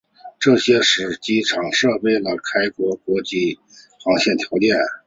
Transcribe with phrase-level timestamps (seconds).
[0.39, 3.59] 这些都使得机场具备了开办国际
[4.03, 4.75] 航线的条件。